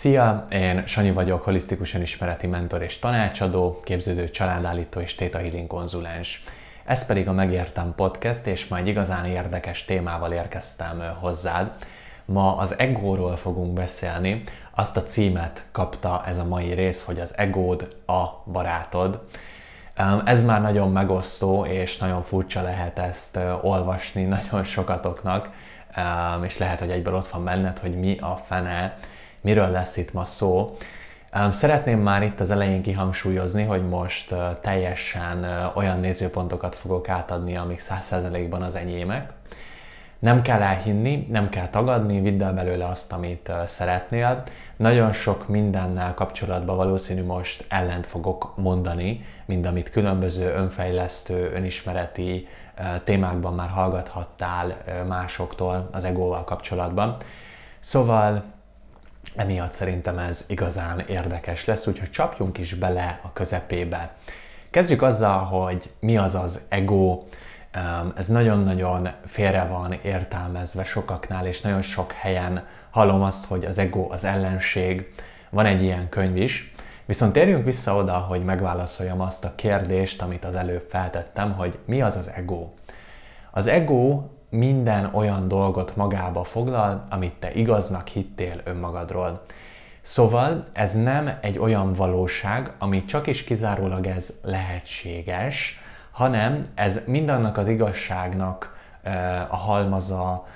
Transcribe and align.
Szia, 0.00 0.46
én 0.50 0.86
Sanyi 0.86 1.10
vagyok, 1.10 1.42
holisztikus 1.42 1.94
ismereti 1.94 2.46
mentor 2.46 2.82
és 2.82 2.98
tanácsadó, 2.98 3.80
képződő 3.84 4.30
családállító 4.30 5.00
és 5.00 5.14
Theta 5.14 5.38
Healing 5.38 5.66
konzulens. 5.66 6.42
Ez 6.84 7.06
pedig 7.06 7.28
a 7.28 7.32
Megértem 7.32 7.92
Podcast, 7.96 8.46
és 8.46 8.66
ma 8.66 8.76
egy 8.76 8.86
igazán 8.86 9.24
érdekes 9.24 9.84
témával 9.84 10.32
érkeztem 10.32 11.02
hozzád. 11.18 11.72
Ma 12.24 12.56
az 12.56 12.78
egóról 12.78 13.36
fogunk 13.36 13.72
beszélni. 13.72 14.42
Azt 14.74 14.96
a 14.96 15.02
címet 15.02 15.64
kapta 15.72 16.22
ez 16.26 16.38
a 16.38 16.44
mai 16.44 16.72
rész, 16.72 17.02
hogy 17.02 17.20
az 17.20 17.36
egód 17.36 17.96
a 18.06 18.50
barátod. 18.52 19.24
Ez 20.24 20.44
már 20.44 20.60
nagyon 20.60 20.92
megosztó, 20.92 21.64
és 21.64 21.96
nagyon 21.96 22.22
furcsa 22.22 22.62
lehet 22.62 22.98
ezt 22.98 23.38
olvasni 23.62 24.22
nagyon 24.50 24.64
sokatoknak, 24.64 25.50
és 26.42 26.58
lehet, 26.58 26.78
hogy 26.78 26.90
egyből 26.90 27.14
ott 27.14 27.28
van 27.28 27.44
benned, 27.44 27.78
hogy 27.78 27.98
mi 27.98 28.18
a 28.18 28.36
fene, 28.44 28.96
miről 29.40 29.70
lesz 29.70 29.96
itt 29.96 30.12
ma 30.12 30.24
szó. 30.24 30.76
Szeretném 31.50 32.00
már 32.00 32.22
itt 32.22 32.40
az 32.40 32.50
elején 32.50 32.82
kihangsúlyozni, 32.82 33.64
hogy 33.64 33.88
most 33.88 34.34
teljesen 34.60 35.70
olyan 35.74 35.98
nézőpontokat 35.98 36.76
fogok 36.76 37.08
átadni, 37.08 37.56
amik 37.56 37.80
100%-ban 37.82 38.62
az 38.62 38.74
enyémek. 38.74 39.32
Nem 40.18 40.42
kell 40.42 40.62
elhinni, 40.62 41.26
nem 41.30 41.48
kell 41.48 41.68
tagadni, 41.68 42.20
vidd 42.20 42.42
el 42.42 42.52
belőle 42.52 42.86
azt, 42.86 43.12
amit 43.12 43.52
szeretnél. 43.64 44.42
Nagyon 44.76 45.12
sok 45.12 45.48
mindennel 45.48 46.14
kapcsolatban 46.14 46.76
valószínű 46.76 47.24
most 47.24 47.64
ellent 47.68 48.06
fogok 48.06 48.52
mondani, 48.56 49.24
mind 49.44 49.66
amit 49.66 49.90
különböző 49.90 50.54
önfejlesztő, 50.54 51.52
önismereti 51.54 52.48
témákban 53.04 53.54
már 53.54 53.68
hallgathattál 53.68 54.76
másoktól 55.08 55.88
az 55.92 56.04
egóval 56.04 56.44
kapcsolatban. 56.44 57.16
Szóval 57.78 58.42
emiatt 59.36 59.72
szerintem 59.72 60.18
ez 60.18 60.44
igazán 60.48 60.98
érdekes 60.98 61.64
lesz, 61.64 61.86
úgyhogy 61.86 62.10
csapjunk 62.10 62.58
is 62.58 62.74
bele 62.74 63.20
a 63.22 63.32
közepébe. 63.32 64.14
Kezdjük 64.70 65.02
azzal, 65.02 65.44
hogy 65.44 65.90
mi 66.00 66.16
az 66.16 66.34
az 66.34 66.60
ego, 66.68 67.18
ez 68.16 68.26
nagyon-nagyon 68.26 69.08
félre 69.26 69.64
van 69.64 69.92
értelmezve 69.92 70.84
sokaknál, 70.84 71.46
és 71.46 71.60
nagyon 71.60 71.82
sok 71.82 72.12
helyen 72.12 72.66
hallom 72.90 73.22
azt, 73.22 73.44
hogy 73.44 73.64
az 73.64 73.78
ego 73.78 74.06
az 74.12 74.24
ellenség. 74.24 75.12
Van 75.50 75.66
egy 75.66 75.82
ilyen 75.82 76.08
könyv 76.08 76.36
is. 76.36 76.72
Viszont 77.04 77.32
térjünk 77.32 77.64
vissza 77.64 77.96
oda, 77.96 78.12
hogy 78.12 78.44
megválaszoljam 78.44 79.20
azt 79.20 79.44
a 79.44 79.54
kérdést, 79.54 80.22
amit 80.22 80.44
az 80.44 80.54
előbb 80.54 80.86
feltettem, 80.88 81.52
hogy 81.52 81.78
mi 81.84 82.02
az 82.02 82.16
az 82.16 82.30
ego. 82.34 82.68
Az 83.50 83.66
ego 83.66 84.22
minden 84.50 85.10
olyan 85.14 85.48
dolgot 85.48 85.96
magába 85.96 86.44
foglal, 86.44 87.02
amit 87.10 87.34
te 87.34 87.52
igaznak 87.52 88.08
hittél 88.08 88.60
önmagadról. 88.64 89.42
Szóval 90.00 90.64
ez 90.72 91.02
nem 91.02 91.30
egy 91.40 91.58
olyan 91.58 91.92
valóság, 91.92 92.72
ami 92.78 93.04
csak 93.04 93.26
is 93.26 93.44
kizárólag 93.44 94.06
ez 94.06 94.34
lehetséges, 94.42 95.80
hanem 96.10 96.64
ez 96.74 97.00
mindannak 97.06 97.56
az 97.56 97.68
igazságnak 97.68 98.78
a 99.48 99.56
halmaza, 99.56 100.46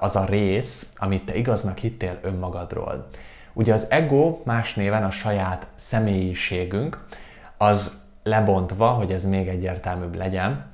az 0.00 0.16
a 0.16 0.24
rész, 0.24 0.92
amit 0.96 1.24
te 1.24 1.34
igaznak 1.34 1.78
hittél 1.78 2.18
önmagadról. 2.22 3.08
Ugye 3.52 3.72
az 3.72 3.86
ego, 3.90 4.38
más 4.44 4.74
néven 4.74 5.04
a 5.04 5.10
saját 5.10 5.66
személyiségünk, 5.74 7.04
az 7.56 7.98
lebontva, 8.22 8.88
hogy 8.88 9.12
ez 9.12 9.24
még 9.24 9.48
egyértelműbb 9.48 10.14
legyen, 10.14 10.66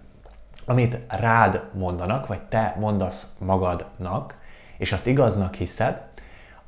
amit 0.66 0.98
rád 1.08 1.62
mondanak, 1.72 2.26
vagy 2.26 2.40
te 2.40 2.76
mondasz 2.78 3.34
magadnak, 3.38 4.38
és 4.78 4.92
azt 4.92 5.06
igaznak 5.06 5.54
hiszed, 5.54 6.02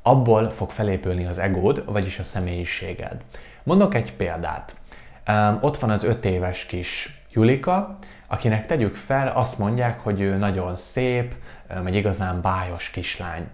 abból 0.01 0.49
fog 0.49 0.71
felépülni 0.71 1.25
az 1.25 1.37
egód, 1.37 1.83
vagyis 1.85 2.19
a 2.19 2.23
személyiséged. 2.23 3.21
Mondok 3.63 3.95
egy 3.95 4.13
példát. 4.13 4.75
Ott 5.61 5.77
van 5.77 5.89
az 5.89 6.03
öt 6.03 6.25
éves 6.25 6.65
kis 6.65 7.21
Julika, 7.31 7.97
akinek 8.27 8.65
tegyük 8.65 8.95
fel, 8.95 9.27
azt 9.27 9.57
mondják, 9.57 9.99
hogy 9.99 10.21
ő 10.21 10.35
nagyon 10.35 10.75
szép, 10.75 11.35
egy 11.85 11.95
igazán 11.95 12.41
bájos 12.41 12.89
kislány. 12.89 13.47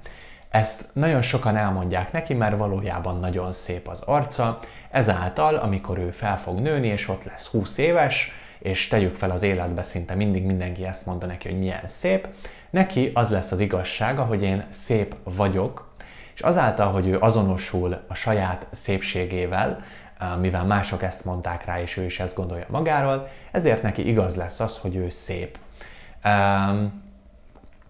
Ezt 0.50 0.86
nagyon 0.94 1.22
sokan 1.22 1.56
elmondják 1.56 2.12
neki, 2.12 2.34
mert 2.34 2.58
valójában 2.58 3.18
nagyon 3.18 3.52
szép 3.52 3.88
az 3.88 4.02
arca, 4.02 4.60
ezáltal, 4.92 5.56
amikor 5.56 5.98
ő 5.98 6.12
fel 6.12 6.38
fog 6.38 6.60
nőni, 6.60 6.88
és 6.88 7.08
ott 7.10 7.24
lesz 7.24 7.48
20 7.48 7.78
éves, 7.78 8.32
és 8.64 8.88
tegyük 8.88 9.16
fel 9.16 9.32
az 9.32 9.44
életbe 9.44 9.84
szinte 9.84 10.16
mindig 10.16 10.44
mindenki 10.44 10.86
ezt 10.86 11.06
mondta 11.06 11.26
neki, 11.26 11.50
hogy 11.50 11.60
milyen 11.60 11.88
szép, 11.88 12.28
neki 12.70 13.12
az 13.14 13.30
lesz 13.30 13.52
az 13.52 13.60
igazsága, 13.60 14.24
hogy 14.24 14.42
én 14.42 14.66
szép 14.70 15.16
vagyok, 15.24 15.92
és 16.34 16.42
azáltal, 16.42 16.92
hogy 16.92 17.08
ő 17.08 17.20
azonosul 17.20 18.04
a 18.08 18.14
saját 18.14 18.68
szépségével, 18.72 19.84
mivel 20.40 20.66
mások 20.66 21.04
ezt 21.04 21.26
mondták 21.26 21.66
rá, 21.66 21.82
és 21.82 21.98
ő 21.98 22.04
is 22.04 22.20
ezt 22.20 22.36
gondolja 22.36 22.66
magáról, 22.70 23.28
ezért 23.52 23.82
neki 23.82 24.08
igaz 24.08 24.36
lesz 24.36 24.60
az, 24.60 24.78
hogy 24.78 24.96
ő 24.96 25.10
szép. 25.10 25.58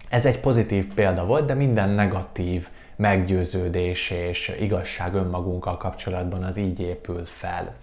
Ez 0.09 0.25
egy 0.25 0.39
pozitív 0.39 0.94
példa 0.94 1.25
volt, 1.25 1.45
de 1.45 1.53
minden 1.53 1.89
negatív 1.89 2.69
meggyőződés 2.95 4.09
és 4.09 4.56
igazság 4.59 5.13
önmagunkkal 5.13 5.78
kapcsolatban 5.78 6.44
az 6.44 6.57
így 6.57 6.79
épül 6.79 7.25
fel. 7.25 7.75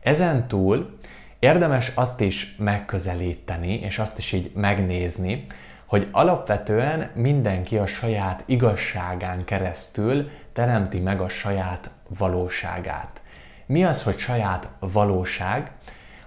Ezen 0.00 0.48
túl 0.48 0.96
érdemes 1.38 1.92
azt 1.94 2.20
is 2.20 2.54
megközelíteni, 2.58 3.72
és 3.72 3.98
azt 3.98 4.18
is 4.18 4.32
így 4.32 4.50
megnézni, 4.54 5.46
hogy 5.86 6.08
alapvetően 6.10 7.10
mindenki 7.14 7.78
a 7.78 7.86
saját 7.86 8.42
igazságán 8.46 9.44
keresztül 9.44 10.30
teremti 10.52 10.98
meg 10.98 11.20
a 11.20 11.28
saját 11.28 11.90
valóságát. 12.08 13.20
Mi 13.66 13.84
az, 13.84 14.02
hogy 14.02 14.18
saját 14.18 14.68
valóság? 14.78 15.70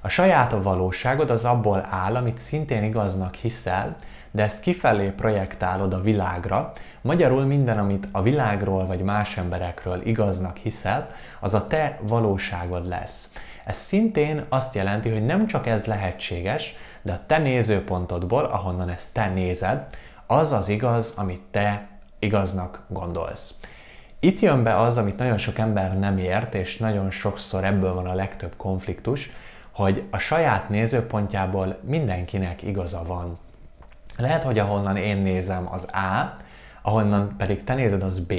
A 0.01 0.09
saját 0.09 0.51
valóságod 0.51 1.29
az 1.29 1.45
abból 1.45 1.87
áll, 1.89 2.15
amit 2.15 2.37
szintén 2.37 2.83
igaznak 2.83 3.35
hiszel, 3.35 3.95
de 4.31 4.43
ezt 4.43 4.59
kifelé 4.59 5.09
projektálod 5.09 5.93
a 5.93 6.01
világra, 6.01 6.71
magyarul 7.01 7.45
minden, 7.45 7.77
amit 7.77 8.07
a 8.11 8.21
világról 8.21 8.85
vagy 8.85 9.01
más 9.01 9.37
emberekről 9.37 10.01
igaznak 10.03 10.57
hiszel, 10.57 11.07
az 11.39 11.53
a 11.53 11.67
te 11.67 11.99
valóságod 12.01 12.87
lesz. 12.87 13.33
Ez 13.65 13.77
szintén 13.77 14.45
azt 14.49 14.75
jelenti, 14.75 15.09
hogy 15.09 15.25
nem 15.25 15.47
csak 15.47 15.67
ez 15.67 15.85
lehetséges, 15.85 16.75
de 17.01 17.13
a 17.13 17.25
te 17.25 17.37
nézőpontodból, 17.37 18.43
ahonnan 18.43 18.89
ezt 18.89 19.13
te 19.13 19.29
nézed, 19.29 19.85
az 20.27 20.51
az 20.51 20.69
igaz, 20.69 21.13
amit 21.15 21.41
te 21.51 21.87
igaznak 22.19 22.81
gondolsz. 22.87 23.53
Itt 24.19 24.39
jön 24.39 24.63
be 24.63 24.81
az, 24.81 24.97
amit 24.97 25.17
nagyon 25.17 25.37
sok 25.37 25.57
ember 25.57 25.99
nem 25.99 26.17
ért, 26.17 26.55
és 26.55 26.77
nagyon 26.77 27.09
sokszor 27.09 27.63
ebből 27.63 27.93
van 27.93 28.05
a 28.05 28.13
legtöbb 28.13 28.53
konfliktus, 28.57 29.31
hogy 29.71 30.03
a 30.09 30.17
saját 30.17 30.69
nézőpontjából 30.69 31.77
mindenkinek 31.81 32.63
igaza 32.63 33.03
van. 33.03 33.37
Lehet, 34.19 34.43
hogy 34.43 34.59
ahonnan 34.59 34.97
én 34.97 35.17
nézem 35.17 35.67
az 35.71 35.83
A, 35.83 36.33
ahonnan 36.81 37.29
pedig 37.37 37.63
te 37.63 37.73
nézed 37.73 38.03
az 38.03 38.19
B, 38.19 38.33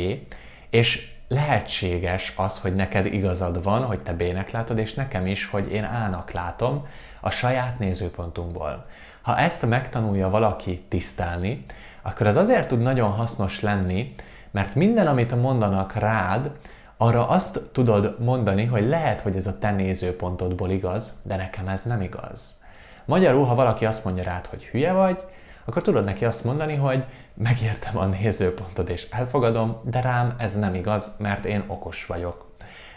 és 0.71 1.11
lehetséges 1.29 2.33
az, 2.37 2.59
hogy 2.59 2.75
neked 2.75 3.07
igazad 3.07 3.63
van, 3.63 3.83
hogy 3.83 4.03
te 4.03 4.13
B-nek 4.13 4.51
látod, 4.51 4.79
és 4.79 4.95
nekem 4.95 5.27
is, 5.27 5.47
hogy 5.47 5.73
én 5.73 5.85
A-nak 5.85 6.31
látom 6.31 6.87
a 7.21 7.31
saját 7.31 7.79
nézőpontunkból. 7.79 8.87
Ha 9.23 9.39
ezt 9.39 9.67
megtanulja 9.67 10.31
valaki 10.31 10.85
tisztelni, 10.89 11.65
akkor 12.03 12.27
az 12.27 12.37
azért 12.37 12.69
tud 12.69 12.81
nagyon 12.81 13.11
hasznos 13.11 13.61
lenni, 13.61 14.15
mert 14.51 14.75
minden, 14.75 15.07
amit 15.07 15.41
mondanak 15.41 15.95
rád, 15.95 16.51
arra 16.97 17.29
azt 17.29 17.61
tudod 17.73 18.17
mondani, 18.19 18.65
hogy 18.65 18.89
lehet, 18.89 19.21
hogy 19.21 19.37
ez 19.37 19.47
a 19.47 19.59
te 19.59 19.71
nézőpontodból 19.71 20.71
igaz, 20.71 21.13
de 21.23 21.37
nekem 21.37 21.69
ez 21.69 21.83
nem 21.83 22.01
igaz. 22.01 22.59
Magyarul, 23.05 23.45
ha 23.45 23.55
valaki 23.55 23.87
azt 23.87 24.05
mondja 24.05 24.23
rád, 24.23 24.47
hogy 24.47 24.65
hülye 24.65 24.93
vagy, 24.93 25.25
akkor 25.71 25.83
tudod 25.83 26.05
neki 26.05 26.25
azt 26.25 26.45
mondani, 26.45 26.75
hogy 26.75 27.05
megértem 27.35 27.99
a 27.99 28.05
nézőpontod 28.05 28.89
és 28.89 29.07
elfogadom, 29.11 29.81
de 29.83 30.01
rám 30.01 30.35
ez 30.39 30.59
nem 30.59 30.75
igaz, 30.75 31.13
mert 31.19 31.45
én 31.45 31.65
okos 31.67 32.07
vagyok. 32.07 32.49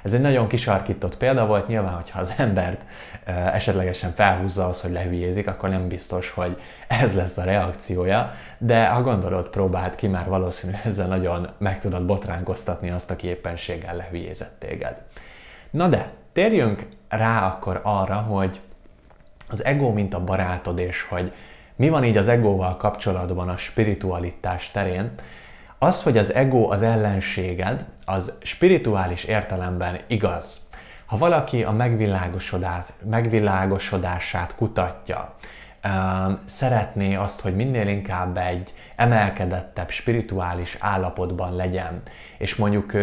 Ez 0.04 0.14
egy 0.14 0.22
nagyon 0.22 0.48
kisarkított 0.48 1.18
példa 1.18 1.46
volt, 1.46 1.68
nyilván, 1.68 1.94
hogyha 1.94 2.20
az 2.20 2.34
embert 2.38 2.86
esetlegesen 3.26 4.12
felhúzza 4.12 4.68
az, 4.68 4.82
hogy 4.82 4.92
lehülyézik, 4.92 5.48
akkor 5.48 5.70
nem 5.70 5.88
biztos, 5.88 6.30
hogy 6.30 6.62
ez 6.88 7.14
lesz 7.14 7.38
a 7.38 7.44
reakciója, 7.44 8.32
de 8.58 8.88
ha 8.88 9.02
gondolod, 9.02 9.50
próbáld 9.50 9.96
ki, 9.96 10.08
már 10.08 10.28
valószínű 10.28 10.74
ezzel 10.84 11.08
nagyon 11.08 11.50
meg 11.58 11.80
tudod 11.80 12.06
botránkoztatni 12.06 12.90
azt, 12.90 13.12
aki 13.12 13.28
éppenséggel 13.28 13.96
lehülyézett 13.96 14.60
téged. 14.60 15.02
Na 15.70 15.88
de, 15.88 16.12
térjünk 16.32 16.88
rá 17.08 17.48
akkor 17.48 17.80
arra, 17.84 18.16
hogy 18.16 18.60
az 19.50 19.66
ego 19.66 19.92
mint 19.92 20.14
a 20.14 20.24
barátod, 20.24 20.80
és 20.80 21.02
hogy 21.02 21.34
mi 21.76 21.90
van 21.90 22.04
így 22.04 22.18
az 22.18 22.28
egóval 22.28 22.78
kapcsolatban 22.78 23.50
a 23.50 23.58
spiritualitás 23.58 24.72
terén? 24.72 25.12
Az, 25.78 26.04
hogy 26.04 26.18
az 26.18 26.34
ego 26.34 26.72
az 26.72 26.82
ellenséged, 26.82 27.86
az 28.06 28.34
spirituális 28.42 29.24
értelemben 29.24 30.00
igaz. 30.08 30.62
Ha 31.06 31.18
valaki 31.18 31.64
a 31.64 31.72
megvilágosodását 33.04 34.56
kutatja, 34.56 35.36
szeretné 36.46 37.16
azt, 37.16 37.42
hogy 37.42 37.56
minél 37.56 37.88
inkább 37.88 38.38
egy 38.38 38.74
emelkedettebb 38.96 39.90
spirituális 39.90 40.78
állapotban 40.80 41.56
legyen, 41.56 42.02
és 42.38 42.56
mondjuk 42.56 42.94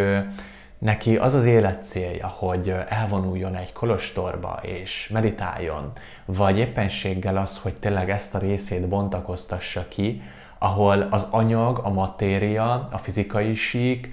neki 0.80 1.16
az 1.16 1.34
az 1.34 1.44
élet 1.44 1.84
célja, 1.84 2.26
hogy 2.26 2.74
elvonuljon 2.88 3.56
egy 3.56 3.72
kolostorba 3.72 4.60
és 4.62 5.08
meditáljon, 5.12 5.92
vagy 6.24 6.58
éppenséggel 6.58 7.36
az, 7.36 7.58
hogy 7.58 7.74
tényleg 7.74 8.10
ezt 8.10 8.34
a 8.34 8.38
részét 8.38 8.88
bontakoztassa 8.88 9.88
ki, 9.88 10.22
ahol 10.58 11.06
az 11.10 11.26
anyag, 11.30 11.80
a 11.82 11.90
matéria, 11.90 12.88
a 12.92 12.98
fizikai 12.98 13.54
sík, 13.54 14.12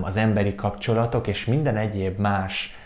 az 0.00 0.16
emberi 0.16 0.54
kapcsolatok 0.54 1.26
és 1.26 1.44
minden 1.44 1.76
egyéb 1.76 2.18
más 2.18 2.76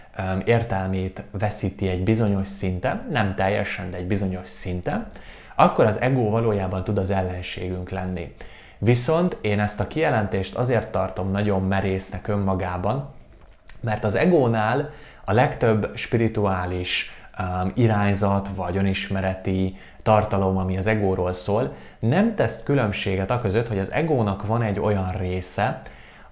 értelmét 0.45 1.23
veszíti 1.31 1.89
egy 1.89 2.03
bizonyos 2.03 2.49
szinten, 2.49 3.07
nem 3.11 3.35
teljesen, 3.35 3.91
de 3.91 3.97
egy 3.97 4.07
bizonyos 4.07 4.49
szinten, 4.49 5.09
akkor 5.55 5.87
az 5.87 6.01
ego 6.01 6.31
valójában 6.31 6.85
tud 6.85 6.99
az 6.99 7.11
ellenségünk 7.11 7.91
lenni. 7.91 8.35
Viszont 8.79 9.37
én 9.41 9.61
ezt 9.61 9.81
a 9.81 9.87
kijelentést 9.87 10.55
azért 10.55 10.89
tartom 10.89 11.31
nagyon 11.31 11.63
merésznek 11.63 12.29
önmagában, 12.29 13.09
mert 13.81 14.05
az 14.05 14.15
egónál 14.15 14.91
a 15.25 15.33
legtöbb 15.33 15.91
spirituális 15.95 17.11
um, 17.39 17.73
irányzat 17.75 18.49
vagy 18.55 18.77
önismereti 18.77 19.77
tartalom, 20.03 20.57
ami 20.57 20.77
az 20.77 20.87
egóról 20.87 21.33
szól, 21.33 21.75
nem 21.99 22.35
tesz 22.35 22.63
különbséget 22.63 23.31
a 23.31 23.41
között, 23.41 23.69
hogy 23.69 23.79
az 23.79 23.93
egónak 23.93 24.47
van 24.47 24.63
egy 24.63 24.79
olyan 24.79 25.13
része, 25.13 25.83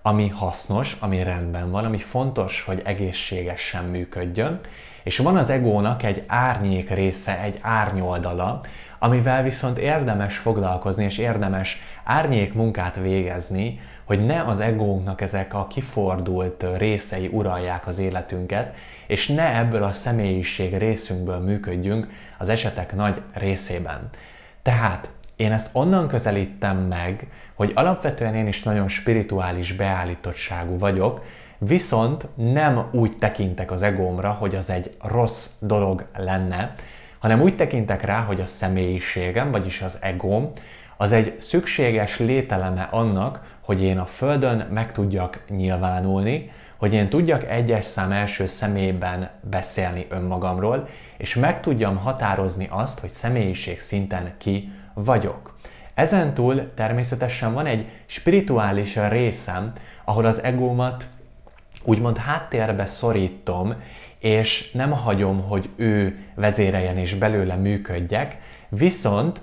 ami 0.06 0.28
hasznos, 0.28 0.96
ami 1.00 1.22
rendben 1.22 1.70
van, 1.70 1.84
ami 1.84 1.98
fontos, 1.98 2.62
hogy 2.62 2.82
egészségesen 2.84 3.84
működjön, 3.84 4.60
és 5.02 5.18
van 5.18 5.36
az 5.36 5.50
egónak 5.50 6.02
egy 6.02 6.24
árnyék 6.26 6.90
része, 6.90 7.40
egy 7.40 7.58
árnyoldala, 7.60 8.60
amivel 8.98 9.42
viszont 9.42 9.78
érdemes 9.78 10.36
foglalkozni, 10.38 11.04
és 11.04 11.18
érdemes 11.18 11.78
árnyék 12.04 12.54
munkát 12.54 12.96
végezni, 12.96 13.80
hogy 14.04 14.26
ne 14.26 14.42
az 14.42 14.60
egónknak 14.60 15.20
ezek 15.20 15.54
a 15.54 15.66
kifordult 15.66 16.66
részei 16.76 17.28
uralják 17.32 17.86
az 17.86 17.98
életünket, 17.98 18.76
és 19.06 19.28
ne 19.28 19.56
ebből 19.56 19.82
a 19.82 19.92
személyiség 19.92 20.76
részünkből 20.76 21.38
működjünk 21.38 22.08
az 22.38 22.48
esetek 22.48 22.94
nagy 22.94 23.22
részében. 23.32 24.08
Tehát 24.62 25.10
én 25.36 25.52
ezt 25.52 25.68
onnan 25.72 26.08
közelítem 26.08 26.76
meg, 26.76 27.28
hogy 27.54 27.72
alapvetően 27.74 28.34
én 28.34 28.46
is 28.46 28.62
nagyon 28.62 28.88
spirituális 28.88 29.72
beállítottságú 29.72 30.78
vagyok, 30.78 31.24
viszont 31.58 32.26
nem 32.34 32.88
úgy 32.90 33.16
tekintek 33.16 33.70
az 33.70 33.82
egómra, 33.82 34.30
hogy 34.30 34.54
az 34.54 34.70
egy 34.70 34.96
rossz 35.02 35.48
dolog 35.60 36.06
lenne, 36.16 36.74
hanem 37.18 37.40
úgy 37.40 37.56
tekintek 37.56 38.02
rá, 38.02 38.20
hogy 38.20 38.40
a 38.40 38.46
személyiségem, 38.46 39.50
vagyis 39.50 39.82
az 39.82 39.98
egóm, 40.00 40.50
az 40.96 41.12
egy 41.12 41.40
szükséges 41.40 42.18
lételeme 42.18 42.88
annak, 42.90 43.56
hogy 43.60 43.82
én 43.82 43.98
a 43.98 44.06
Földön 44.06 44.68
meg 44.72 44.92
tudjak 44.92 45.44
nyilvánulni, 45.48 46.50
hogy 46.76 46.92
én 46.92 47.08
tudjak 47.08 47.44
egyes 47.44 47.84
szám 47.84 48.12
első 48.12 48.46
személyben 48.46 49.30
beszélni 49.50 50.06
önmagamról, 50.08 50.88
és 51.16 51.34
meg 51.34 51.60
tudjam 51.60 51.96
határozni 51.96 52.66
azt, 52.70 52.98
hogy 52.98 53.12
személyiség 53.12 53.80
szinten 53.80 54.34
ki 54.38 54.72
vagyok. 54.94 55.56
Ezen 55.94 56.34
túl 56.34 56.74
természetesen 56.74 57.54
van 57.54 57.66
egy 57.66 57.88
spirituális 58.06 58.96
részem, 59.08 59.72
ahol 60.04 60.24
az 60.24 60.42
egómat 60.42 61.08
úgymond 61.84 62.16
háttérbe 62.16 62.86
szorítom, 62.86 63.74
és 64.18 64.70
nem 64.72 64.90
hagyom, 64.90 65.42
hogy 65.42 65.68
ő 65.76 66.18
vezéreljen 66.34 66.96
és 66.96 67.14
belőle 67.14 67.54
működjek, 67.54 68.38
viszont 68.68 69.40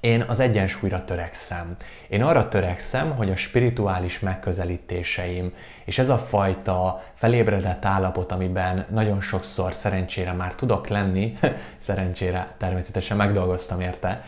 én 0.00 0.24
az 0.28 0.40
egyensúlyra 0.40 1.04
törekszem. 1.04 1.76
Én 2.08 2.22
arra 2.22 2.48
törekszem, 2.48 3.10
hogy 3.16 3.30
a 3.30 3.36
spirituális 3.36 4.20
megközelítéseim, 4.20 5.52
és 5.84 5.98
ez 5.98 6.08
a 6.08 6.18
fajta 6.18 7.02
felébredett 7.14 7.84
állapot, 7.84 8.32
amiben 8.32 8.86
nagyon 8.90 9.20
sokszor 9.20 9.74
szerencsére 9.74 10.32
már 10.32 10.54
tudok 10.54 10.88
lenni, 10.88 11.38
szerencsére 11.78 12.54
természetesen 12.58 13.16
megdolgoztam 13.16 13.80
érte, 13.80 14.22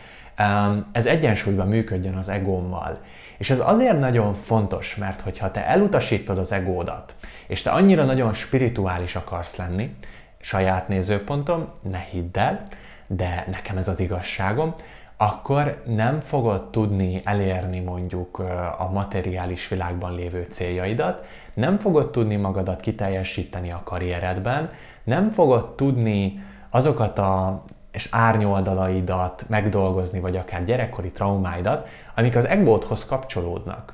ez 0.91 1.05
egyensúlyban 1.05 1.67
működjön 1.67 2.15
az 2.15 2.29
egómmal. 2.29 2.99
És 3.37 3.49
ez 3.49 3.59
azért 3.59 3.99
nagyon 3.99 4.33
fontos, 4.33 4.95
mert 4.95 5.21
hogyha 5.21 5.51
te 5.51 5.65
elutasítod 5.65 6.37
az 6.37 6.51
egódat, 6.51 7.15
és 7.47 7.61
te 7.61 7.69
annyira 7.69 8.05
nagyon 8.05 8.33
spirituális 8.33 9.15
akarsz 9.15 9.55
lenni, 9.55 9.95
saját 10.39 10.87
nézőpontom, 10.87 11.71
ne 11.89 11.99
hidd 11.99 12.37
el, 12.37 12.67
de 13.07 13.45
nekem 13.51 13.77
ez 13.77 13.87
az 13.87 13.99
igazságom, 13.99 14.75
akkor 15.21 15.81
nem 15.85 16.19
fogod 16.19 16.69
tudni 16.69 17.21
elérni 17.23 17.79
mondjuk 17.79 18.39
a 18.77 18.89
materiális 18.93 19.67
világban 19.67 20.15
lévő 20.15 20.43
céljaidat, 20.49 21.25
nem 21.53 21.79
fogod 21.79 22.11
tudni 22.11 22.35
magadat 22.35 22.79
kiteljesíteni 22.79 23.71
a 23.71 23.81
karrieredben, 23.83 24.69
nem 25.03 25.29
fogod 25.29 25.75
tudni 25.75 26.43
azokat 26.69 27.19
a 27.19 27.63
és 27.91 28.07
árnyoldalaidat 28.11 29.45
megdolgozni, 29.47 30.19
vagy 30.19 30.35
akár 30.35 30.65
gyerekkori 30.65 31.11
traumáidat, 31.11 31.87
amik 32.15 32.35
az 32.35 32.45
egódhoz 32.45 33.05
kapcsolódnak. 33.05 33.93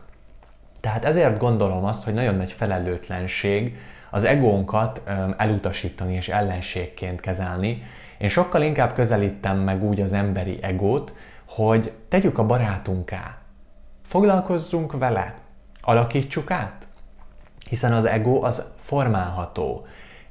Tehát 0.80 1.06
ezért 1.06 1.38
gondolom 1.38 1.86
azt, 1.86 2.04
hogy 2.04 2.14
nagyon 2.14 2.36
nagy 2.36 2.52
felelőtlenség 2.52 3.78
az 4.10 4.24
egónkat 4.24 5.02
elutasítani 5.38 6.14
és 6.14 6.30
ellenségként 6.30 7.20
kezelni. 7.20 7.84
Én 8.18 8.30
sokkal 8.30 8.62
inkább 8.62 8.94
közelítem 8.94 9.58
meg 9.58 9.84
úgy 9.84 10.02
az 10.02 10.14
emberi 10.14 10.60
egót, 10.62 11.14
hogy 11.46 11.92
tegyük 12.08 12.38
a 12.38 12.46
barátunká. 12.46 13.38
Foglalkozzunk 14.06 14.98
vele, 14.98 15.34
alakítsuk 15.82 16.52
át. 16.52 16.88
Hiszen 17.70 17.94
az 17.94 18.06
ego 18.06 18.42
az 18.42 18.72
formálható, 18.76 19.86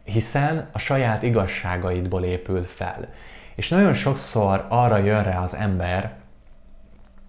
hiszen 0.05 0.69
a 0.73 0.79
saját 0.79 1.23
igazságaidból 1.23 2.25
épül 2.25 2.65
fel. 2.65 3.09
És 3.55 3.69
nagyon 3.69 3.93
sokszor 3.93 4.67
arra 4.69 4.97
jön 4.97 5.23
rá 5.23 5.43
az 5.43 5.55
ember, 5.55 6.15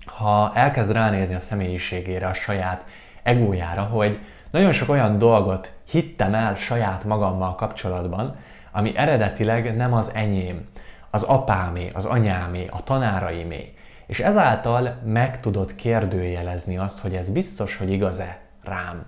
ha 0.06 0.52
elkezd 0.56 0.92
ránézni 0.92 1.36
a 1.36 1.40
személyiségére, 1.40 2.28
a 2.28 2.34
saját 2.34 2.86
egójára, 3.24 3.84
hogy 3.84 4.20
nagyon 4.52 4.72
sok 4.72 4.90
olyan 4.90 5.18
dolgot 5.18 5.72
hittem 5.90 6.34
el 6.34 6.56
saját 6.56 7.04
magammal 7.04 7.56
kapcsolatban, 7.56 8.36
ami 8.78 8.92
eredetileg 8.96 9.76
nem 9.76 9.94
az 9.94 10.12
enyém, 10.14 10.66
az 11.10 11.24
apámé, 11.24 11.92
az 11.94 12.06
anyámé, 12.06 12.68
a 12.72 12.84
tanáraimé. 12.84 13.74
És 14.08 14.20
ezáltal 14.20 15.02
meg 15.06 15.40
tudod 15.40 15.76
kérdőjelezni 15.76 16.78
azt, 16.78 17.00
hogy 17.00 17.16
ez 17.16 17.30
biztos, 17.30 17.78
hogy 17.78 17.92
igaz-e 17.92 18.40
rám. 18.64 19.06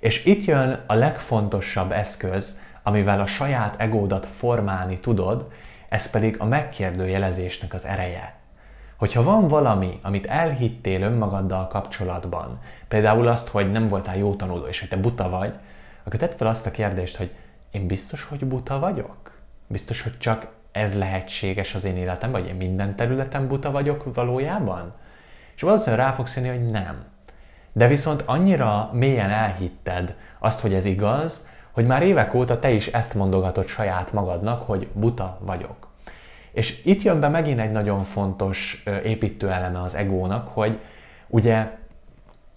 És 0.00 0.24
itt 0.24 0.44
jön 0.44 0.78
a 0.86 0.94
legfontosabb 0.94 1.92
eszköz, 1.92 2.60
amivel 2.82 3.20
a 3.20 3.26
saját 3.26 3.80
egódat 3.80 4.26
formálni 4.26 4.98
tudod, 4.98 5.48
ez 5.88 6.10
pedig 6.10 6.36
a 6.38 6.44
megkérdőjelezésnek 6.44 7.74
az 7.74 7.86
ereje. 7.86 8.34
Hogyha 8.96 9.22
van 9.22 9.48
valami, 9.48 9.98
amit 10.02 10.26
elhittél 10.26 11.02
önmagaddal 11.02 11.68
kapcsolatban, 11.68 12.58
például 12.88 13.28
azt, 13.28 13.48
hogy 13.48 13.70
nem 13.70 13.88
voltál 13.88 14.16
jó 14.16 14.34
tanuló, 14.34 14.66
és 14.66 14.80
hogy 14.80 14.88
te 14.88 14.96
buta 14.96 15.28
vagy, 15.28 15.54
akkor 16.04 16.18
tedd 16.18 16.36
fel 16.36 16.46
azt 16.46 16.66
a 16.66 16.70
kérdést, 16.70 17.16
hogy 17.16 17.34
én 17.72 17.86
biztos, 17.86 18.24
hogy 18.24 18.44
buta 18.44 18.78
vagyok? 18.78 19.30
Biztos, 19.66 20.02
hogy 20.02 20.18
csak 20.18 20.46
ez 20.72 20.98
lehetséges 20.98 21.74
az 21.74 21.84
én 21.84 21.96
életem, 21.96 22.30
vagy 22.30 22.46
én 22.46 22.54
minden 22.54 22.96
területen 22.96 23.48
buta 23.48 23.70
vagyok 23.70 24.14
valójában? 24.14 24.92
És 25.54 25.62
valószínűleg 25.62 26.06
rá 26.06 26.12
fogsz 26.12 26.36
jönni, 26.36 26.48
hogy 26.48 26.66
nem. 26.66 27.04
De 27.72 27.86
viszont 27.86 28.22
annyira 28.26 28.90
mélyen 28.92 29.30
elhitted 29.30 30.16
azt, 30.38 30.60
hogy 30.60 30.74
ez 30.74 30.84
igaz, 30.84 31.46
hogy 31.70 31.86
már 31.86 32.02
évek 32.02 32.34
óta 32.34 32.58
te 32.58 32.70
is 32.70 32.86
ezt 32.86 33.14
mondogatod 33.14 33.66
saját 33.66 34.12
magadnak, 34.12 34.62
hogy 34.66 34.88
buta 34.92 35.38
vagyok. 35.40 35.88
És 36.52 36.84
itt 36.84 37.02
jön 37.02 37.20
be 37.20 37.28
megint 37.28 37.60
egy 37.60 37.70
nagyon 37.70 38.02
fontos 38.02 38.84
építőeleme 39.04 39.82
az 39.82 39.94
egónak, 39.94 40.48
hogy 40.48 40.78
ugye 41.28 41.70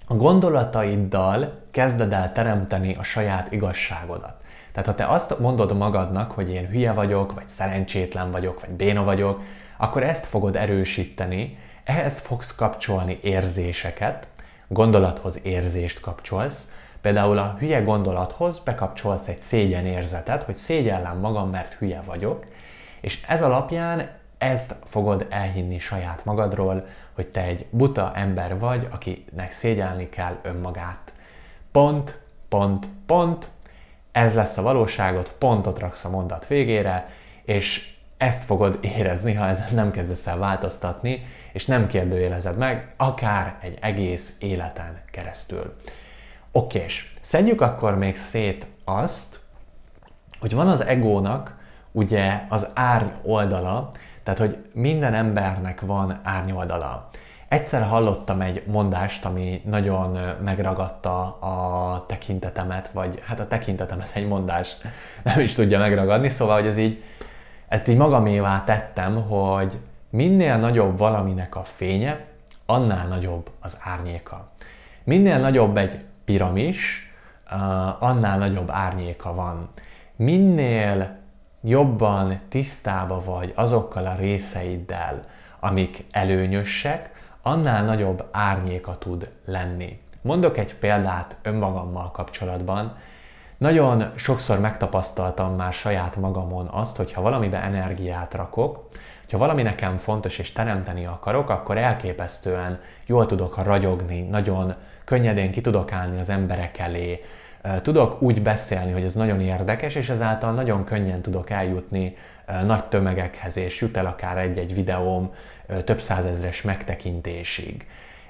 a 0.08 0.14
gondolataiddal 0.14 1.62
kezded 1.72 2.14
el 2.14 2.32
teremteni 2.32 2.94
a 2.94 3.04
saját 3.04 3.52
igazságodat. 3.52 4.34
Tehát 4.72 4.90
ha 4.90 4.96
te 4.96 5.06
azt 5.06 5.40
mondod 5.40 5.78
magadnak, 5.78 6.32
hogy 6.32 6.50
én 6.50 6.68
hülye 6.68 6.92
vagyok, 6.92 7.34
vagy 7.34 7.48
szerencsétlen 7.48 8.32
vagyok, 8.32 8.60
vagy 8.60 8.70
béna 8.70 9.04
vagyok, 9.04 9.42
akkor 9.78 10.04
ezt 10.04 10.26
fogod 10.26 10.56
erősíteni, 10.56 11.58
ehhez 11.84 12.20
fogsz 12.20 12.56
kapcsolni 12.56 13.20
érzéseket, 13.22 14.28
gondolathoz 14.68 15.40
érzést 15.44 16.00
kapcsolsz, 16.00 16.70
Például 17.06 17.38
a 17.38 17.56
hülye 17.60 17.82
gondolathoz 17.82 18.60
bekapcsolsz 18.60 19.28
egy 19.28 19.42
szégyen 19.42 19.86
érzetet, 19.86 20.44
hogy 20.44 20.56
szégyellem 20.56 21.18
magam, 21.18 21.50
mert 21.50 21.74
hülye 21.74 22.02
vagyok, 22.06 22.46
és 23.02 23.24
ez 23.28 23.42
alapján 23.42 24.10
ezt 24.38 24.76
fogod 24.86 25.26
elhinni 25.30 25.80
saját 25.80 26.26
magadról, 26.26 26.86
hogy 27.16 27.28
te 27.28 27.42
egy 27.42 27.66
buta 27.70 28.12
ember 28.16 28.60
vagy, 28.60 28.88
akinek 28.92 29.52
szégyelni 29.52 30.10
kell 30.10 30.40
önmagát. 30.42 31.14
Pont, 31.72 32.20
pont, 32.50 32.88
pont, 33.06 33.50
ez 34.12 34.34
lesz 34.34 34.58
a 34.58 34.62
valóságot, 34.62 35.34
pontot 35.38 35.80
raksz 35.80 36.06
a 36.06 36.10
mondat 36.10 36.48
végére, 36.48 37.10
és 37.44 37.94
ezt 38.18 38.44
fogod 38.44 38.80
érezni, 38.82 39.34
ha 39.34 39.48
ezen 39.48 39.68
nem 39.74 39.92
kezdesz 39.92 40.28
el 40.28 40.38
változtatni, 40.38 41.26
és 41.52 41.66
nem 41.66 41.88
kérdőjelezed 41.88 42.58
meg, 42.58 42.94
akár 42.98 43.58
egy 43.62 43.78
egész 43.82 44.36
életen 44.40 45.02
keresztül. 45.12 45.76
Okés, 46.52 47.14
szedjük 47.22 47.62
akkor 47.62 47.98
még 47.98 48.16
szét 48.16 48.68
azt, 48.84 49.40
hogy 50.40 50.54
van 50.54 50.68
az 50.68 50.82
egónak 50.82 51.58
ugye 51.92 52.46
az 52.50 52.68
árny 52.74 53.10
oldala, 53.24 53.90
tehát 54.26 54.40
hogy 54.40 54.58
minden 54.74 55.14
embernek 55.14 55.82
van 55.82 56.20
árnyoldala. 56.24 57.08
Egyszer 57.48 57.84
hallottam 57.84 58.42
egy 58.42 58.64
mondást, 58.66 59.26
ami 59.26 59.62
nagyon 59.66 60.20
megragadta 60.44 61.20
a 61.40 62.04
tekintetemet, 62.08 62.90
vagy 62.92 63.22
hát 63.26 63.40
a 63.40 63.48
tekintetemet 63.48 64.12
egy 64.14 64.28
mondás 64.28 64.78
nem 65.24 65.40
is 65.40 65.54
tudja 65.54 65.80
megragadni, 65.80 66.30
szóval, 66.30 66.56
hogy 66.56 66.68
ez 66.68 66.78
így, 66.78 67.04
ezt 67.68 67.88
így 67.88 67.98
magamévá 67.98 68.64
tettem, 68.64 69.28
hogy 69.28 69.78
minél 70.10 70.58
nagyobb 70.58 70.98
valaminek 70.98 71.56
a 71.56 71.64
fénye, 71.64 72.26
annál 72.66 73.08
nagyobb 73.08 73.50
az 73.62 73.78
árnyéka. 73.84 74.48
Minél 75.04 75.40
nagyobb 75.40 75.78
egy 75.78 76.04
piramis, 76.26 77.14
annál 78.00 78.38
nagyobb 78.38 78.70
árnyéka 78.72 79.34
van. 79.34 79.70
Minél 80.16 81.24
jobban 81.68 82.40
tisztába 82.50 83.24
vagy 83.24 83.52
azokkal 83.56 84.06
a 84.06 84.16
részeiddel, 84.16 85.20
amik 85.60 86.06
előnyösek, 86.12 87.10
annál 87.42 87.86
nagyobb 87.86 88.26
árnyéka 88.32 88.98
tud 88.98 89.30
lenni. 89.46 90.00
Mondok 90.22 90.58
egy 90.58 90.76
példát 90.76 91.38
önmagammal 91.42 92.12
kapcsolatban. 92.12 92.98
Nagyon 93.58 94.12
sokszor 94.16 94.60
megtapasztaltam 94.60 95.56
már 95.56 95.74
saját 95.74 96.16
magamon 96.16 96.68
azt, 96.68 96.98
hogy 96.98 97.14
ha 97.14 97.22
valamibe 97.22 97.62
energiát 97.62 98.34
rakok, 98.34 98.88
ha 99.32 99.38
valami 99.38 99.62
nekem 99.62 99.98
fontos 99.98 100.40
és 100.40 100.52
teremteni 100.52 101.06
akarok, 101.06 101.50
akkor 101.50 101.78
elképesztően 101.78 102.80
jól 103.06 103.26
tudok 103.26 103.64
ragyogni, 103.64 104.22
nagyon 104.22 104.74
könnyedén 105.04 105.52
ki 105.52 105.62
tudok 105.62 105.92
állni 105.92 106.20
az 106.20 106.30
emberek 106.30 106.78
elé, 106.78 107.24
tudok 107.82 108.22
úgy 108.22 108.42
beszélni, 108.42 108.92
hogy 108.92 109.04
ez 109.04 109.14
nagyon 109.14 109.42
érdekes, 109.42 109.96
és 109.96 110.10
ezáltal 110.10 110.54
nagyon 110.54 110.84
könnyen 110.84 111.22
tudok 111.22 111.50
eljutni 111.50 112.16
nagy 112.66 112.84
tömegekhez, 112.84 113.58
és 113.58 113.82
jut 113.82 113.98
el 113.98 114.06
akár 114.06 114.38
egy-egy 114.38 114.74
videóm 114.74 115.34
több 115.84 116.02
százezres 116.02 116.62
megtekintésig. 116.62 117.86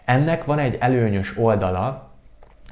Ennek 0.06 0.46
van 0.46 0.60
egy 0.60 0.77
előnyös 0.80 1.38
oldala, 1.38 2.10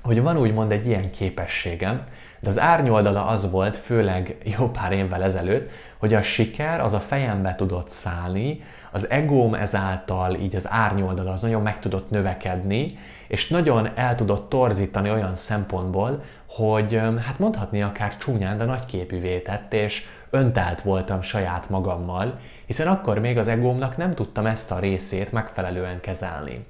hogy 0.01 0.21
van 0.21 0.37
úgymond 0.37 0.71
egy 0.71 0.87
ilyen 0.87 1.11
képességem, 1.11 2.01
de 2.39 2.49
az 2.49 2.59
árnyoldala 2.59 3.25
az 3.25 3.51
volt, 3.51 3.77
főleg 3.77 4.37
jó 4.57 4.69
pár 4.69 4.91
évvel 4.91 5.23
ezelőtt, 5.23 5.71
hogy 5.97 6.13
a 6.13 6.21
siker 6.21 6.79
az 6.79 6.93
a 6.93 6.99
fejembe 6.99 7.55
tudott 7.55 7.89
szállni, 7.89 8.61
az 8.93 9.09
egóm 9.09 9.53
ezáltal 9.53 10.35
így 10.35 10.55
az 10.55 10.69
árnyoldala 10.69 11.31
az 11.31 11.41
nagyon 11.41 11.61
meg 11.61 11.79
tudott 11.79 12.09
növekedni, 12.09 12.93
és 13.27 13.47
nagyon 13.47 13.89
el 13.95 14.15
tudott 14.15 14.49
torzítani 14.49 15.11
olyan 15.11 15.35
szempontból, 15.35 16.23
hogy 16.47 17.01
hát 17.25 17.39
mondhatni 17.39 17.81
akár 17.81 18.17
csúnyán, 18.17 18.57
de 18.57 18.65
nagy 18.65 18.85
képűvé 18.85 19.39
tett, 19.39 19.73
és 19.73 20.05
öntelt 20.29 20.81
voltam 20.81 21.21
saját 21.21 21.69
magammal, 21.69 22.39
hiszen 22.65 22.87
akkor 22.87 23.19
még 23.19 23.37
az 23.37 23.47
egómnak 23.47 23.97
nem 23.97 24.13
tudtam 24.13 24.45
ezt 24.45 24.71
a 24.71 24.79
részét 24.79 25.31
megfelelően 25.31 25.99
kezelni. 25.99 26.65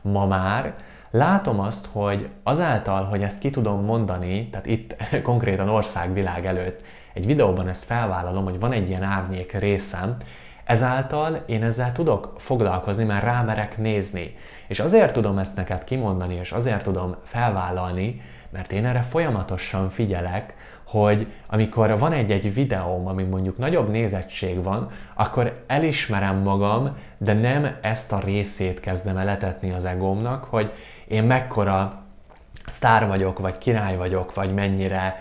Ma 0.00 0.26
már 0.26 0.74
látom 1.10 1.60
azt, 1.60 1.88
hogy 1.92 2.28
azáltal, 2.42 3.04
hogy 3.04 3.22
ezt 3.22 3.38
ki 3.38 3.50
tudom 3.50 3.84
mondani, 3.84 4.48
tehát 4.50 4.66
itt 4.66 4.96
konkrétan 5.22 5.68
országvilág 5.68 6.46
előtt, 6.46 6.82
egy 7.12 7.26
videóban 7.26 7.68
ezt 7.68 7.84
felvállalom, 7.84 8.44
hogy 8.44 8.60
van 8.60 8.72
egy 8.72 8.88
ilyen 8.88 9.02
árnyék 9.02 9.52
részem, 9.52 10.16
ezáltal 10.68 11.42
én 11.46 11.62
ezzel 11.62 11.92
tudok 11.92 12.34
foglalkozni, 12.38 13.04
mert 13.04 13.24
rámerek 13.24 13.78
nézni. 13.78 14.36
És 14.66 14.80
azért 14.80 15.12
tudom 15.12 15.38
ezt 15.38 15.56
neked 15.56 15.84
kimondani, 15.84 16.34
és 16.34 16.52
azért 16.52 16.82
tudom 16.82 17.16
felvállalni, 17.24 18.20
mert 18.50 18.72
én 18.72 18.86
erre 18.86 19.02
folyamatosan 19.02 19.90
figyelek, 19.90 20.54
hogy 20.84 21.26
amikor 21.46 21.98
van 21.98 22.12
egy-egy 22.12 22.54
videóm, 22.54 23.06
ami 23.06 23.22
mondjuk 23.22 23.58
nagyobb 23.58 23.90
nézettség 23.90 24.62
van, 24.62 24.90
akkor 25.14 25.64
elismerem 25.66 26.36
magam, 26.36 26.96
de 27.18 27.32
nem 27.32 27.76
ezt 27.80 28.12
a 28.12 28.20
részét 28.24 28.80
kezdem 28.80 29.16
eletetni 29.16 29.72
az 29.72 29.84
egómnak, 29.84 30.44
hogy 30.44 30.72
én 31.06 31.24
mekkora 31.24 32.02
sztár 32.66 33.06
vagyok, 33.06 33.38
vagy 33.38 33.58
király 33.58 33.96
vagyok, 33.96 34.34
vagy 34.34 34.54
mennyire 34.54 35.16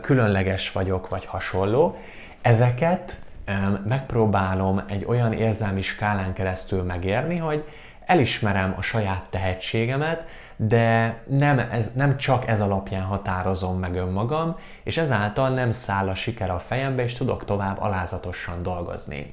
különleges 0.00 0.72
vagyok, 0.72 1.08
vagy 1.08 1.24
hasonló. 1.24 1.96
Ezeket 2.42 3.18
megpróbálom 3.84 4.82
egy 4.86 5.04
olyan 5.04 5.32
érzelmi 5.32 5.80
skálán 5.80 6.32
keresztül 6.32 6.82
megérni, 6.82 7.36
hogy 7.36 7.64
elismerem 8.06 8.74
a 8.76 8.82
saját 8.82 9.22
tehetségemet, 9.30 10.28
de 10.56 11.18
nem, 11.28 11.58
ez, 11.58 11.92
nem 11.94 12.16
csak 12.16 12.48
ez 12.48 12.60
alapján 12.60 13.02
határozom 13.02 13.78
meg 13.78 13.94
önmagam, 13.94 14.56
és 14.82 14.96
ezáltal 14.96 15.48
nem 15.48 15.70
száll 15.70 16.08
a 16.08 16.14
siker 16.14 16.50
a 16.50 16.58
fejembe, 16.58 17.02
és 17.02 17.12
tudok 17.12 17.44
tovább 17.44 17.80
alázatosan 17.80 18.62
dolgozni. 18.62 19.32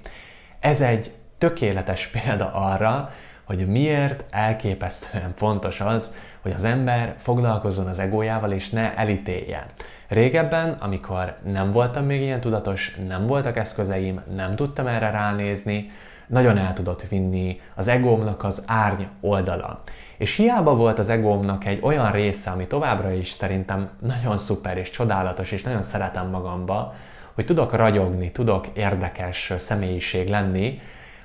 Ez 0.60 0.82
egy 0.82 1.12
tökéletes 1.38 2.08
példa 2.16 2.52
arra, 2.54 3.10
hogy 3.44 3.68
miért 3.68 4.24
elképesztően 4.30 5.34
fontos 5.36 5.82
az, 5.82 6.14
hogy 6.42 6.52
az 6.52 6.64
ember 6.64 7.16
foglalkozzon 7.18 7.88
az 7.88 8.00
egójával 8.00 8.52
és 8.52 8.70
ne 8.70 8.96
elítélje. 8.96 9.66
Régebben, 10.08 10.70
amikor 10.80 11.36
nem 11.44 11.72
voltam 11.72 12.06
még 12.06 12.22
ilyen 12.22 12.40
tudatos, 12.40 12.96
nem 13.08 13.28
voltak 13.28 13.58
eszközeim, 13.58 14.22
nem 14.36 14.56
tudtam 14.56 14.88
erre 14.88 15.10
ránézni, 15.10 15.92
nagyon 16.28 16.58
el 16.58 16.74
tudott 16.74 17.08
vinni 17.08 17.62
az 17.76 17.88
egómnak 17.88 18.44
az 18.44 18.64
árny 18.66 19.04
oldala. 19.22 19.82
És 20.18 20.36
hiába 20.36 20.76
volt 20.76 21.00
az 21.00 21.10
egómnak 21.10 21.66
egy 21.66 21.80
olyan 21.82 22.12
része, 22.12 22.52
ami 22.52 22.68
továbbra 22.68 23.12
is 23.12 23.30
szerintem 23.30 23.90
nagyon 24.02 24.38
szuper 24.38 24.78
és 24.78 24.90
csodálatos, 24.90 25.52
és 25.52 25.64
nagyon 25.64 25.82
szeretem 25.82 26.30
magamba, 26.30 26.94
hogy 27.34 27.46
tudok 27.46 27.74
ragyogni, 27.74 28.32
tudok 28.32 28.68
érdekes 28.74 29.54
személyiség 29.58 30.30
lenni, 30.30 30.80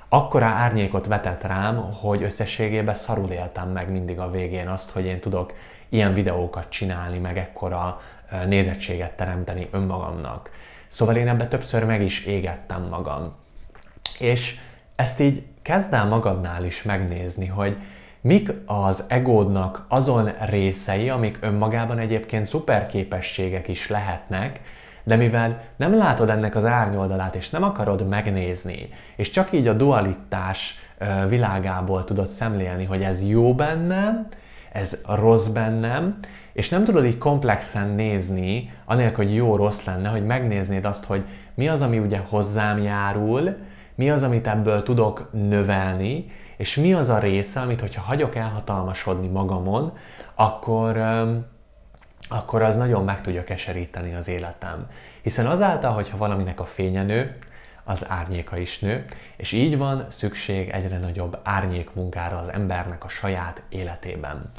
akkora 0.09 0.45
árnyékot 0.45 1.07
vetett 1.07 1.43
rám, 1.43 1.75
hogy 1.75 2.23
összességében 2.23 2.93
szarul 2.93 3.29
éltem 3.29 3.69
meg 3.69 3.91
mindig 3.91 4.19
a 4.19 4.31
végén 4.31 4.67
azt, 4.67 4.89
hogy 4.89 5.05
én 5.05 5.19
tudok 5.19 5.53
ilyen 5.89 6.13
videókat 6.13 6.69
csinálni, 6.69 7.17
meg 7.17 7.37
ekkora 7.37 8.01
nézettséget 8.47 9.15
teremteni 9.15 9.67
önmagamnak. 9.71 10.49
Szóval 10.87 11.15
én 11.15 11.27
ebbe 11.27 11.47
többször 11.47 11.83
meg 11.83 12.01
is 12.01 12.25
égettem 12.25 12.87
magam. 12.89 13.33
És 14.19 14.59
ezt 14.95 15.19
így 15.19 15.43
kezd 15.61 15.93
el 15.93 16.07
magadnál 16.07 16.65
is 16.65 16.83
megnézni, 16.83 17.45
hogy 17.45 17.77
mik 18.21 18.51
az 18.65 19.03
egódnak 19.07 19.85
azon 19.87 20.31
részei, 20.39 21.09
amik 21.09 21.37
önmagában 21.41 21.99
egyébként 21.99 22.45
szuper 22.45 22.85
képességek 22.85 23.67
is 23.67 23.89
lehetnek, 23.89 24.59
de 25.03 25.15
mivel 25.15 25.61
nem 25.75 25.97
látod 25.97 26.29
ennek 26.29 26.55
az 26.55 26.65
árnyoldalát, 26.65 27.35
és 27.35 27.49
nem 27.49 27.63
akarod 27.63 28.07
megnézni, 28.07 28.89
és 29.15 29.29
csak 29.29 29.51
így 29.51 29.67
a 29.67 29.73
dualitás 29.73 30.79
világából 31.27 32.03
tudod 32.03 32.27
szemlélni, 32.27 32.85
hogy 32.85 33.03
ez 33.03 33.27
jó 33.27 33.55
bennem, 33.55 34.27
ez 34.73 35.01
rossz 35.07 35.47
bennem, 35.47 36.19
és 36.53 36.69
nem 36.69 36.83
tudod 36.83 37.05
így 37.05 37.17
komplexen 37.17 37.89
nézni, 37.89 38.73
anélkül, 38.85 39.25
hogy 39.25 39.35
jó-rossz 39.35 39.83
lenne, 39.83 40.09
hogy 40.09 40.25
megnéznéd 40.25 40.85
azt, 40.85 41.05
hogy 41.05 41.25
mi 41.53 41.67
az, 41.67 41.81
ami 41.81 41.99
ugye 41.99 42.17
hozzám 42.17 42.77
járul, 42.77 43.57
mi 43.95 44.09
az, 44.09 44.23
amit 44.23 44.47
ebből 44.47 44.83
tudok 44.83 45.29
növelni, 45.31 46.25
és 46.57 46.75
mi 46.75 46.93
az 46.93 47.09
a 47.09 47.19
része, 47.19 47.59
amit 47.59 47.79
hogyha 47.79 48.01
hagyok 48.01 48.35
elhatalmasodni 48.35 49.27
magamon, 49.27 49.93
akkor, 50.35 50.97
akkor 52.29 52.61
az 52.61 52.77
nagyon 52.77 53.03
meg 53.03 53.21
tudja 53.21 53.43
keseríteni 53.43 54.13
az 54.13 54.27
életem. 54.27 54.87
Hiszen 55.21 55.45
azáltal, 55.45 55.91
hogyha 55.91 56.17
valaminek 56.17 56.59
a 56.59 56.65
fénye 56.65 57.03
nő, 57.03 57.37
az 57.83 58.09
árnyéka 58.09 58.57
is 58.57 58.79
nő, 58.79 59.05
és 59.35 59.51
így 59.51 59.77
van 59.77 60.05
szükség 60.09 60.69
egyre 60.69 60.97
nagyobb 60.97 61.39
árnyékmunkára 61.43 62.37
az 62.37 62.51
embernek 62.51 63.03
a 63.03 63.09
saját 63.09 63.61
életében. 63.69 64.51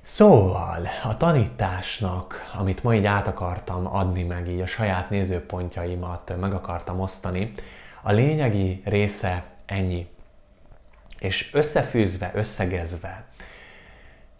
Szóval 0.00 0.88
a 1.02 1.16
tanításnak, 1.16 2.50
amit 2.54 2.82
ma 2.82 2.94
így 2.94 3.04
át 3.04 3.26
akartam 3.26 3.86
adni, 3.86 4.22
meg 4.22 4.48
így 4.48 4.60
a 4.60 4.66
saját 4.66 5.10
nézőpontjaimat 5.10 6.36
meg 6.40 6.52
akartam 6.52 7.00
osztani, 7.00 7.52
a 8.02 8.12
lényegi 8.12 8.82
része 8.84 9.44
ennyi. 9.66 10.08
És 11.18 11.54
összefűzve, 11.54 12.30
összegezve, 12.34 13.24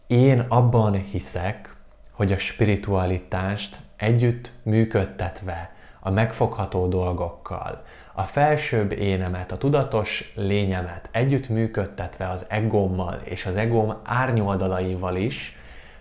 én 0.06 0.40
abban 0.40 0.92
hiszek, 0.92 1.74
hogy 2.10 2.32
a 2.32 2.38
spiritualitást 2.38 3.76
együtt 3.96 4.50
működtetve 4.62 5.75
a 6.06 6.10
megfogható 6.10 6.88
dolgokkal, 6.88 7.82
a 8.12 8.22
felsőbb 8.22 8.92
énemet, 8.92 9.52
a 9.52 9.58
tudatos 9.58 10.32
lényemet 10.34 11.08
együtt 11.12 11.48
működtetve 11.48 12.28
az 12.28 12.46
egómmal 12.48 13.20
és 13.24 13.46
az 13.46 13.56
egóm 13.56 13.92
árnyoldalaival 14.04 15.16
is, 15.16 15.58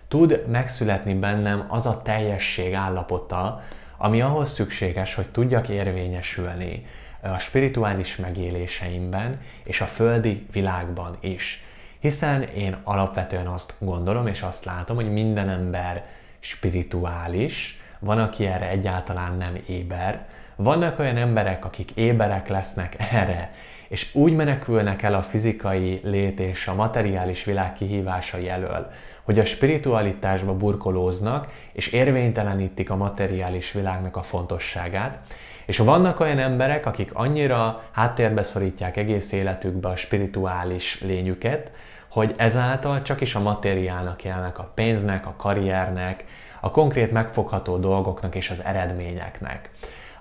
tud 0.08 0.44
megszületni 0.48 1.14
bennem 1.14 1.66
az 1.68 1.86
a 1.86 2.02
teljesség 2.02 2.74
állapota, 2.74 3.62
ami 3.96 4.20
ahhoz 4.20 4.50
szükséges, 4.50 5.14
hogy 5.14 5.30
tudjak 5.30 5.68
érvényesülni 5.68 6.86
a 7.20 7.38
spirituális 7.38 8.16
megéléseimben 8.16 9.40
és 9.64 9.80
a 9.80 9.86
földi 9.86 10.46
világban 10.52 11.16
is. 11.20 11.64
Hiszen 11.98 12.42
én 12.42 12.76
alapvetően 12.84 13.46
azt 13.46 13.74
gondolom, 13.78 14.26
és 14.26 14.42
azt 14.42 14.64
látom, 14.64 14.96
hogy 14.96 15.12
minden 15.12 15.48
ember 15.48 16.04
spirituális, 16.40 17.80
van, 18.06 18.18
aki 18.18 18.46
erre 18.46 18.68
egyáltalán 18.68 19.36
nem 19.36 19.54
éber, 19.66 20.26
vannak 20.56 20.98
olyan 20.98 21.16
emberek, 21.16 21.64
akik 21.64 21.90
éberek 21.90 22.48
lesznek 22.48 22.96
erre, 23.12 23.52
és 23.88 24.14
úgy 24.14 24.32
menekülnek 24.32 25.02
el 25.02 25.14
a 25.14 25.22
fizikai 25.22 26.00
lét 26.02 26.40
és 26.40 26.66
a 26.66 26.74
materiális 26.74 27.44
világ 27.44 27.72
kihívásai 27.72 28.48
elől, 28.48 28.90
hogy 29.22 29.38
a 29.38 29.44
spiritualitásba 29.44 30.56
burkolóznak, 30.56 31.48
és 31.72 31.86
érvénytelenítik 31.86 32.90
a 32.90 32.96
materiális 32.96 33.72
világnak 33.72 34.16
a 34.16 34.22
fontosságát. 34.22 35.18
És 35.66 35.78
vannak 35.78 36.20
olyan 36.20 36.38
emberek, 36.38 36.86
akik 36.86 37.10
annyira 37.12 37.82
háttérbe 37.92 38.42
szorítják 38.42 38.96
egész 38.96 39.32
életükbe 39.32 39.88
a 39.88 39.96
spirituális 39.96 41.00
lényüket, 41.00 41.72
hogy 42.08 42.34
ezáltal 42.36 43.02
csak 43.02 43.20
is 43.20 43.34
a 43.34 43.40
materiálnak 43.40 44.24
jelnek, 44.24 44.58
a 44.58 44.70
pénznek, 44.74 45.26
a 45.26 45.34
karriernek, 45.36 46.24
a 46.66 46.70
konkrét 46.70 47.12
megfogható 47.12 47.76
dolgoknak 47.76 48.34
és 48.34 48.50
az 48.50 48.62
eredményeknek. 48.64 49.70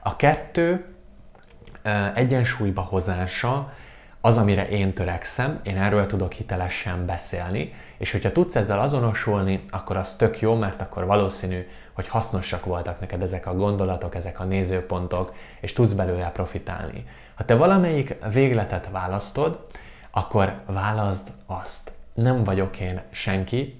A 0.04 0.16
kettő 0.16 0.86
egyensúlyba 2.14 2.82
hozása 2.82 3.74
az, 4.22 4.38
amire 4.38 4.70
én 4.70 4.94
törekszem, 4.94 5.60
én 5.64 5.78
erről 5.78 6.06
tudok 6.06 6.32
hitelesen 6.32 7.06
beszélni, 7.06 7.74
és 7.98 8.12
hogyha 8.12 8.32
tudsz 8.32 8.56
ezzel 8.56 8.80
azonosulni, 8.80 9.66
akkor 9.72 9.98
az 9.98 10.16
tök 10.16 10.40
jó, 10.40 10.56
mert 10.56 10.82
akkor 10.82 11.06
valószínű, 11.06 11.68
hogy 11.94 12.08
hasznosak 12.08 12.66
voltak 12.66 13.00
neked 13.00 13.22
ezek 13.22 13.48
a 13.48 13.56
gondolatok, 13.56 14.16
ezek 14.16 14.40
a 14.40 14.44
nézőpontok, 14.44 15.34
és 15.60 15.74
tudsz 15.74 15.94
belőle 15.94 16.32
profitálni. 16.32 17.06
Ha 17.36 17.46
te 17.46 17.56
valamelyik 17.56 18.16
végletet 18.32 18.90
választod, 18.92 19.66
akkor 20.12 20.54
válaszd 20.66 21.32
azt. 21.46 21.92
Nem 22.14 22.44
vagyok 22.44 22.80
én 22.80 23.02
senki, 23.12 23.76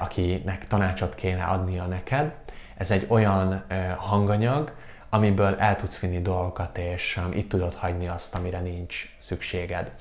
akinek 0.00 0.66
tanácsot 0.66 1.14
kéne 1.14 1.44
adnia 1.44 1.84
neked. 1.84 2.32
Ez 2.76 2.90
egy 2.90 3.06
olyan 3.08 3.64
eh, 3.68 3.94
hanganyag, 3.96 4.72
amiből 5.08 5.54
el 5.58 5.76
tudsz 5.76 5.98
vinni 5.98 6.22
dolgokat, 6.22 6.78
és 6.78 7.16
um, 7.16 7.32
itt 7.32 7.48
tudod 7.48 7.74
hagyni 7.74 8.08
azt, 8.08 8.34
amire 8.34 8.60
nincs 8.60 9.14
szükséged. 9.18 9.92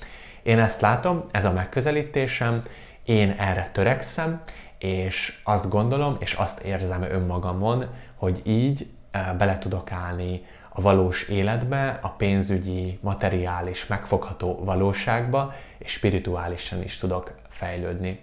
Én 0.43 0.59
ezt 0.59 0.81
látom, 0.81 1.23
ez 1.31 1.45
a 1.45 1.51
megközelítésem, 1.51 2.63
én 3.03 3.35
erre 3.37 3.69
törekszem, 3.71 4.41
és 4.77 5.39
azt 5.43 5.69
gondolom, 5.69 6.15
és 6.19 6.33
azt 6.33 6.59
érzem 6.59 7.01
önmagamon, 7.01 7.85
hogy 8.15 8.41
így 8.43 8.87
uh, 9.13 9.37
bele 9.37 9.57
tudok 9.57 9.91
állni 9.91 10.45
a 10.69 10.81
valós 10.81 11.27
életbe, 11.27 11.99
a 12.01 12.09
pénzügyi, 12.09 12.99
materiális, 13.01 13.87
megfogható 13.87 14.63
valóságba, 14.63 15.53
és 15.77 15.91
spirituálisan 15.91 16.83
is 16.83 16.97
tudok 16.97 17.33
fejlődni. 17.49 18.21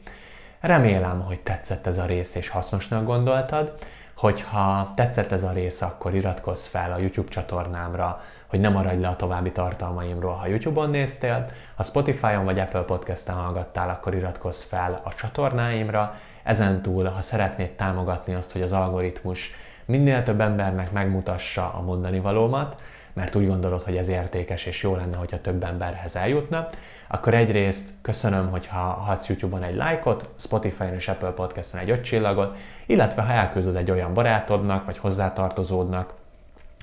Remélem, 0.64 1.20
hogy 1.20 1.40
tetszett 1.40 1.86
ez 1.86 1.98
a 1.98 2.04
rész 2.04 2.34
és 2.34 2.48
hasznosnak 2.48 3.04
gondoltad. 3.04 3.72
Hogyha 4.16 4.92
tetszett 4.94 5.32
ez 5.32 5.42
a 5.42 5.52
rész, 5.52 5.82
akkor 5.82 6.14
iratkozz 6.14 6.66
fel 6.66 6.92
a 6.92 6.98
YouTube 6.98 7.28
csatornámra, 7.28 8.20
hogy 8.46 8.60
ne 8.60 8.68
maradj 8.68 9.00
le 9.00 9.08
a 9.08 9.16
további 9.16 9.52
tartalmaimról, 9.52 10.32
ha 10.32 10.46
YouTube-on 10.46 10.90
néztél. 10.90 11.46
Ha 11.74 11.82
Spotify-on 11.82 12.44
vagy 12.44 12.58
Apple 12.58 12.80
Podcast-en 12.80 13.34
hallgattál, 13.34 13.88
akkor 13.88 14.14
iratkozz 14.14 14.62
fel 14.62 15.00
a 15.04 15.14
csatornáimra. 15.14 16.14
Ezen 16.42 16.82
túl, 16.82 17.04
ha 17.04 17.20
szeretnéd 17.20 17.70
támogatni 17.70 18.34
azt, 18.34 18.52
hogy 18.52 18.62
az 18.62 18.72
algoritmus 18.72 19.50
minél 19.84 20.22
több 20.22 20.40
embernek 20.40 20.92
megmutassa 20.92 21.72
a 21.72 21.82
mondani 21.82 22.20
valómat, 22.20 22.82
mert 23.12 23.34
úgy 23.34 23.46
gondolod, 23.46 23.82
hogy 23.82 23.96
ez 23.96 24.08
értékes 24.08 24.66
és 24.66 24.82
jó 24.82 24.96
lenne, 24.96 25.16
hogyha 25.16 25.40
több 25.40 25.64
emberhez 25.64 26.16
eljutna, 26.16 26.68
akkor 27.14 27.34
egyrészt 27.34 27.88
köszönöm, 28.02 28.50
hogyha 28.50 28.78
hadsz 28.78 29.28
YouTube-on 29.28 29.62
egy 29.62 29.74
lájkot, 29.74 30.28
Spotify-on 30.36 30.94
és 30.94 31.08
Apple 31.08 31.30
Podcast-on 31.30 31.80
egy 31.80 31.90
öt 31.90 32.04
csillagot, 32.04 32.56
illetve 32.86 33.22
ha 33.22 33.32
elküldöd 33.32 33.76
egy 33.76 33.90
olyan 33.90 34.14
barátodnak, 34.14 34.84
vagy 34.84 34.98
hozzátartozódnak, 34.98 36.12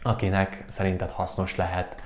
akinek 0.01 0.63
szerinted 0.67 1.09
hasznos 1.09 1.55
lehet. 1.55 2.01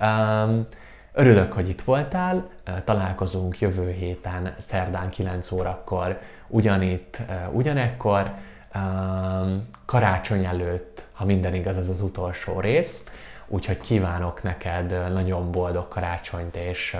Um, 0.00 0.66
Örülök, 1.12 1.52
hogy 1.52 1.68
itt 1.68 1.82
voltál, 1.82 2.48
találkozunk 2.84 3.60
jövő 3.60 3.90
héten, 3.90 4.54
szerdán 4.58 5.10
9 5.10 5.50
órakor, 5.52 6.20
ugyanitt, 6.46 7.22
ugyanekkor, 7.52 8.34
karácsony 9.84 10.44
előtt, 10.44 11.06
ha 11.12 11.24
minden 11.24 11.54
igaz, 11.54 11.76
ez 11.76 11.88
az 11.88 12.00
utolsó 12.00 12.60
rész. 12.60 13.04
Úgyhogy 13.46 13.80
kívánok 13.80 14.42
neked 14.42 15.12
nagyon 15.12 15.50
boldog 15.50 15.88
karácsonyt 15.88 16.56
és 16.56 16.96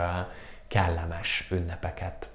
kellemes 0.71 1.53
ünnepeket. 1.53 2.31